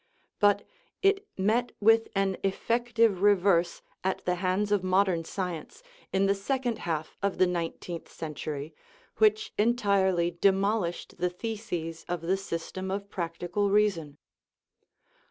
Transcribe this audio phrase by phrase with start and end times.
[0.39, 0.63] But
[1.03, 6.79] it met with an effective reverse at the hands of modern science in the second
[6.79, 8.73] half of the nineteenth century,
[9.17, 14.17] which entirely demolished the theses of the system of practical reason.